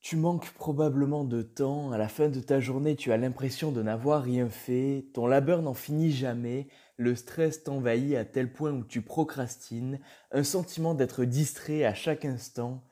[0.00, 3.82] Tu manques probablement de temps, à la fin de ta journée tu as l'impression de
[3.82, 8.82] n'avoir rien fait, ton labeur n'en finit jamais, le stress t'envahit à tel point où
[8.82, 10.00] tu procrastines,
[10.32, 12.82] un sentiment d'être distrait à chaque instant.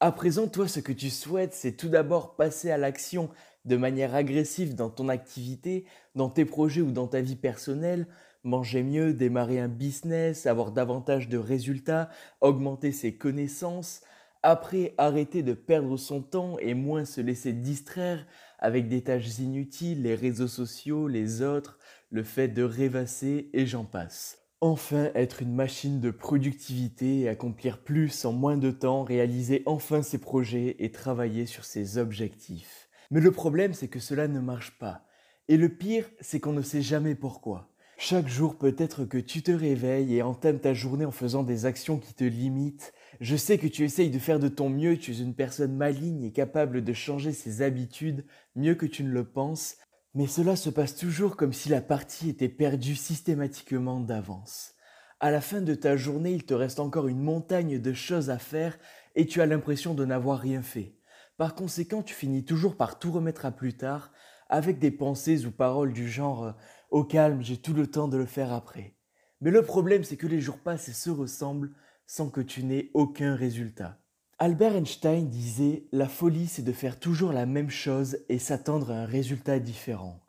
[0.00, 3.30] À présent, toi, ce que tu souhaites, c'est tout d'abord passer à l'action
[3.64, 8.06] de manière agressive dans ton activité, dans tes projets ou dans ta vie personnelle,
[8.44, 12.10] manger mieux, démarrer un business, avoir davantage de résultats,
[12.42, 14.02] augmenter ses connaissances,
[14.42, 18.24] après, arrêter de perdre son temps et moins se laisser distraire
[18.58, 21.78] avec des tâches inutiles, les réseaux sociaux, les autres,
[22.10, 24.38] le fait de rêvasser et j'en passe.
[24.60, 30.18] Enfin, être une machine de productivité, accomplir plus en moins de temps, réaliser enfin ses
[30.18, 32.88] projets et travailler sur ses objectifs.
[33.10, 35.06] Mais le problème, c'est que cela ne marche pas.
[35.48, 37.67] Et le pire, c'est qu'on ne sait jamais pourquoi.
[38.00, 41.98] Chaque jour, peut-être que tu te réveilles et entames ta journée en faisant des actions
[41.98, 42.92] qui te limitent.
[43.20, 46.22] Je sais que tu essayes de faire de ton mieux, tu es une personne maligne
[46.22, 48.24] et capable de changer ses habitudes
[48.54, 49.78] mieux que tu ne le penses,
[50.14, 54.74] mais cela se passe toujours comme si la partie était perdue systématiquement d'avance.
[55.18, 58.38] À la fin de ta journée, il te reste encore une montagne de choses à
[58.38, 58.78] faire
[59.16, 60.94] et tu as l'impression de n'avoir rien fait.
[61.36, 64.12] Par conséquent, tu finis toujours par tout remettre à plus tard
[64.48, 66.54] avec des pensées ou paroles du genre
[66.90, 68.94] au calme, j'ai tout le temps de le faire après.
[69.40, 71.72] Mais le problème, c'est que les jours passent et se ressemblent
[72.06, 74.00] sans que tu n'aies aucun résultat.
[74.38, 79.02] Albert Einstein disait La folie, c'est de faire toujours la même chose et s'attendre à
[79.02, 80.20] un résultat différent.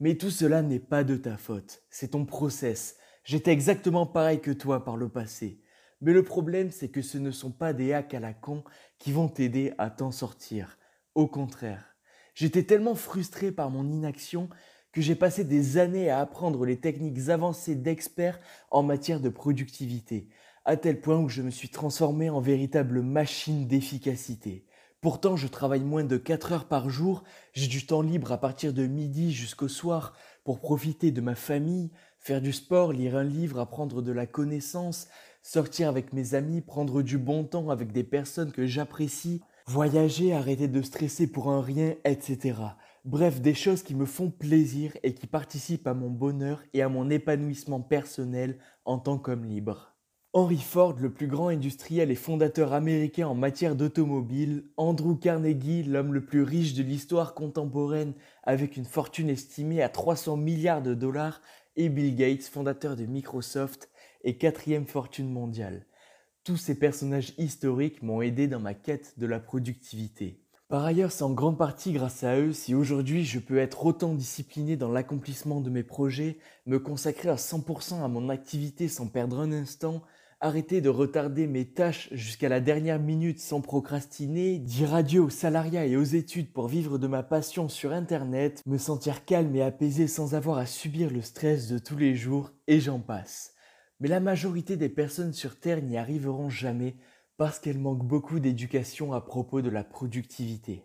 [0.00, 2.96] Mais tout cela n'est pas de ta faute, c'est ton process.
[3.24, 5.60] J'étais exactement pareil que toi par le passé.
[6.00, 8.62] Mais le problème, c'est que ce ne sont pas des hacks à la con
[8.98, 10.78] qui vont t'aider à t'en sortir.
[11.14, 11.96] Au contraire.
[12.34, 14.50] J'étais tellement frustré par mon inaction
[14.96, 20.30] que j'ai passé des années à apprendre les techniques avancées d'experts en matière de productivité,
[20.64, 24.64] à tel point où je me suis transformé en véritable machine d'efficacité.
[25.02, 28.72] Pourtant, je travaille moins de 4 heures par jour, j'ai du temps libre à partir
[28.72, 33.60] de midi jusqu'au soir pour profiter de ma famille, faire du sport, lire un livre,
[33.60, 35.08] apprendre de la connaissance,
[35.42, 40.68] sortir avec mes amis, prendre du bon temps avec des personnes que j'apprécie, voyager, arrêter
[40.68, 42.54] de stresser pour un rien, etc.
[43.06, 46.88] Bref, des choses qui me font plaisir et qui participent à mon bonheur et à
[46.88, 49.94] mon épanouissement personnel en tant qu'homme libre.
[50.32, 56.14] Henry Ford, le plus grand industriel et fondateur américain en matière d'automobile, Andrew Carnegie, l'homme
[56.14, 58.12] le plus riche de l'histoire contemporaine
[58.42, 61.40] avec une fortune estimée à 300 milliards de dollars,
[61.76, 63.88] et Bill Gates, fondateur de Microsoft
[64.24, 65.86] et quatrième fortune mondiale.
[66.42, 70.45] Tous ces personnages historiques m'ont aidé dans ma quête de la productivité.
[70.68, 74.14] Par ailleurs, c'est en grande partie grâce à eux si aujourd'hui je peux être autant
[74.14, 79.38] discipliné dans l'accomplissement de mes projets, me consacrer à 100% à mon activité sans perdre
[79.38, 80.02] un instant,
[80.40, 85.86] arrêter de retarder mes tâches jusqu'à la dernière minute sans procrastiner, dire adieu au salariat
[85.86, 90.08] et aux études pour vivre de ma passion sur Internet, me sentir calme et apaisé
[90.08, 93.52] sans avoir à subir le stress de tous les jours, et j'en passe.
[94.00, 96.96] Mais la majorité des personnes sur Terre n'y arriveront jamais
[97.36, 100.84] parce qu'elle manque beaucoup d'éducation à propos de la productivité.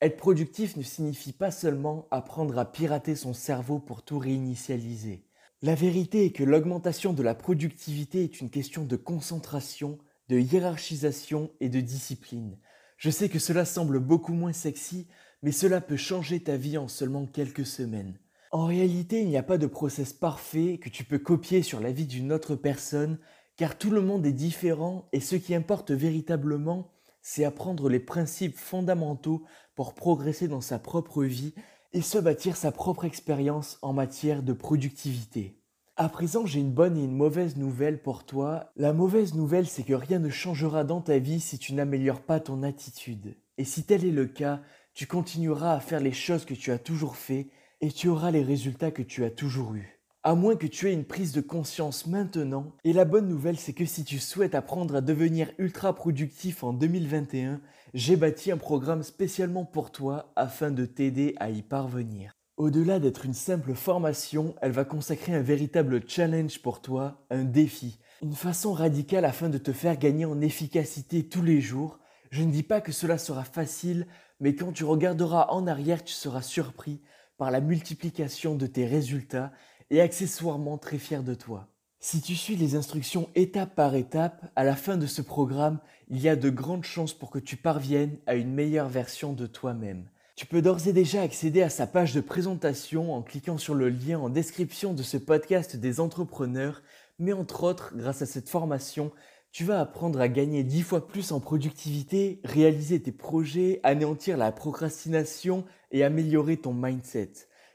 [0.00, 5.24] Être productif ne signifie pas seulement apprendre à pirater son cerveau pour tout réinitialiser.
[5.60, 9.98] La vérité est que l'augmentation de la productivité est une question de concentration,
[10.28, 12.58] de hiérarchisation et de discipline.
[12.96, 15.08] Je sais que cela semble beaucoup moins sexy,
[15.42, 18.18] mais cela peut changer ta vie en seulement quelques semaines.
[18.50, 21.92] En réalité, il n'y a pas de process parfait que tu peux copier sur la
[21.92, 23.18] vie d'une autre personne
[23.58, 28.56] car tout le monde est différent et ce qui importe véritablement, c'est apprendre les principes
[28.56, 29.42] fondamentaux
[29.74, 31.54] pour progresser dans sa propre vie
[31.92, 35.60] et se bâtir sa propre expérience en matière de productivité.
[35.96, 38.70] À présent, j'ai une bonne et une mauvaise nouvelle pour toi.
[38.76, 42.38] La mauvaise nouvelle, c'est que rien ne changera dans ta vie si tu n'améliores pas
[42.38, 43.36] ton attitude.
[43.56, 44.62] Et si tel est le cas,
[44.94, 48.42] tu continueras à faire les choses que tu as toujours fait et tu auras les
[48.44, 52.06] résultats que tu as toujours eus à moins que tu aies une prise de conscience
[52.06, 52.72] maintenant.
[52.84, 56.72] Et la bonne nouvelle, c'est que si tu souhaites apprendre à devenir ultra productif en
[56.72, 57.60] 2021,
[57.94, 62.32] j'ai bâti un programme spécialement pour toi afin de t'aider à y parvenir.
[62.56, 68.00] Au-delà d'être une simple formation, elle va consacrer un véritable challenge pour toi, un défi,
[68.20, 72.00] une façon radicale afin de te faire gagner en efficacité tous les jours.
[72.30, 74.08] Je ne dis pas que cela sera facile,
[74.40, 77.00] mais quand tu regarderas en arrière, tu seras surpris
[77.36, 79.52] par la multiplication de tes résultats
[79.90, 81.68] et accessoirement très fier de toi.
[82.00, 86.20] Si tu suis les instructions étape par étape, à la fin de ce programme, il
[86.20, 90.08] y a de grandes chances pour que tu parviennes à une meilleure version de toi-même.
[90.36, 93.88] Tu peux d'ores et déjà accéder à sa page de présentation en cliquant sur le
[93.88, 96.82] lien en description de ce podcast des entrepreneurs,
[97.18, 99.10] mais entre autres, grâce à cette formation,
[99.50, 104.52] Tu vas apprendre à gagner 10 fois plus en productivité, réaliser tes projets, anéantir la
[104.52, 107.32] procrastination et améliorer ton mindset.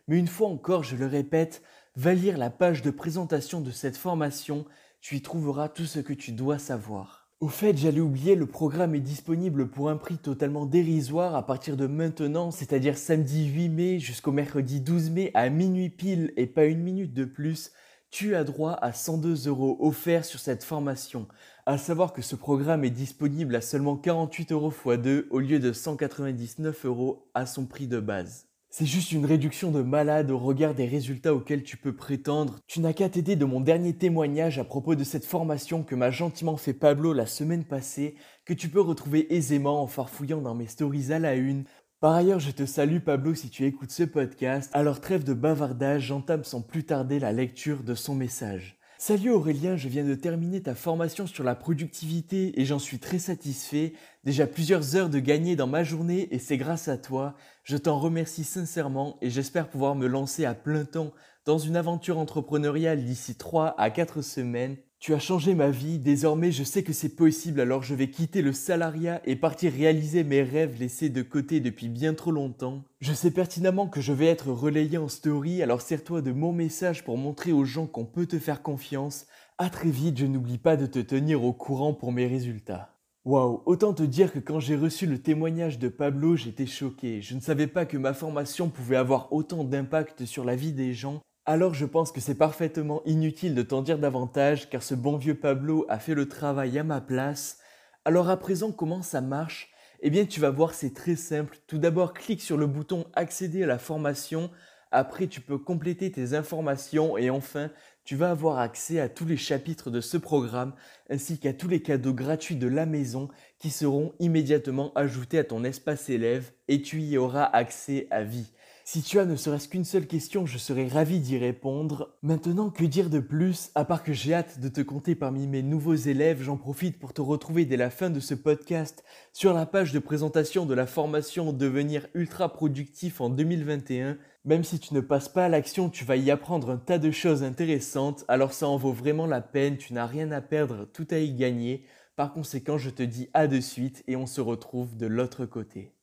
[0.08, 1.64] Mais une fois encore, je le répète,
[1.96, 4.66] va lire la page de présentation de cette formation,
[5.02, 7.28] tu y trouveras tout ce que tu dois savoir.
[7.40, 11.76] Au fait, j'allais oublier, le programme est disponible pour un prix totalement dérisoire à partir
[11.76, 16.66] de maintenant, c'est-à-dire samedi 8 mai jusqu'au mercredi 12 mai à minuit pile et pas
[16.66, 17.72] une minute de plus
[18.14, 21.28] tu as droit à 102 euros offerts sur cette formation.
[21.66, 25.58] À savoir que ce programme est disponible à seulement 48 euros x 2 au lieu
[25.60, 28.53] de 199 euros à son prix de base.
[28.76, 32.58] C'est juste une réduction de malade au regard des résultats auxquels tu peux prétendre.
[32.66, 36.10] Tu n'as qu'à t'aider de mon dernier témoignage à propos de cette formation que m'a
[36.10, 38.16] gentiment fait Pablo la semaine passée,
[38.46, 41.66] que tu peux retrouver aisément en farfouillant dans mes stories à la une
[42.02, 44.70] par ailleurs, je te salue Pablo si tu écoutes ce podcast.
[44.74, 48.78] Alors trêve de bavardage, j'entame sans plus tarder la lecture de son message.
[49.06, 53.20] Salut Aurélien, je viens de terminer ta formation sur la productivité et j'en suis très
[53.20, 53.92] satisfait.
[54.24, 57.36] Déjà plusieurs heures de gagner dans ma journée et c'est grâce à toi.
[57.66, 61.12] Je t'en remercie sincèrement et j'espère pouvoir me lancer à plein temps
[61.44, 66.54] dans une aventure entrepreneuriale d'ici 3 à 4 semaines tu as changé ma vie, désormais
[66.54, 70.42] je sais que c'est possible, alors je vais quitter le salariat et partir réaliser mes
[70.44, 72.86] rêves laissés de côté depuis bien trop longtemps.
[73.02, 77.04] Je sais pertinemment que je vais être relayé en story, alors sers-toi de mon message
[77.04, 79.26] pour montrer aux gens qu'on peut te faire confiance.
[79.58, 82.96] À très vite, je n'oublie pas de te tenir au courant pour mes résultats.
[83.26, 87.22] Waouh, autant te dire que quand j'ai reçu le témoignage de Pablo, j'étais choqué.
[87.22, 90.94] Je ne savais pas que ma formation pouvait avoir autant d'impact sur la vie des
[90.94, 95.18] gens alors je pense que c'est parfaitement inutile de t'en dire davantage car ce bon
[95.18, 97.58] vieux Pablo a fait le travail à ma place.
[98.06, 99.70] Alors à présent comment ça marche?
[100.02, 101.58] Eh bien tu vas voir c'est très simple.
[101.68, 104.52] Tout d'abord clique sur le bouton accéder à la formation.
[104.92, 107.70] Après tu peux compléter tes informations et enfin
[108.06, 110.74] tu vas avoir accès à tous les chapitres de ce programme
[111.10, 113.28] ainsi qu'à tous les cadeaux gratuits de la maison
[113.60, 118.54] qui seront immédiatement ajoutés à ton espace élève et tu y auras accès à vie.
[118.86, 122.18] Si tu as ne serait-ce qu'une seule question, je serais ravi d'y répondre.
[122.22, 123.72] Maintenant, que dire de plus?
[123.76, 127.14] À part que j'ai hâte de te compter parmi mes nouveaux élèves, j'en profite pour
[127.14, 130.86] te retrouver dès la fin de ce podcast sur la page de présentation de la
[130.86, 134.18] formation Devenir ultra productif en 2021.
[134.44, 137.10] Même si tu ne passes pas à l'action, tu vas y apprendre un tas de
[137.10, 141.08] choses intéressantes, alors ça en vaut vraiment la peine, tu n'as rien à perdre, tout
[141.10, 141.86] à y gagner.
[142.18, 145.94] Par conséquent, je te dis à de suite et on se retrouve de l'autre côté.